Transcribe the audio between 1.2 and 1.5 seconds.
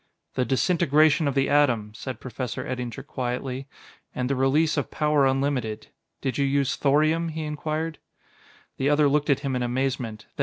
of the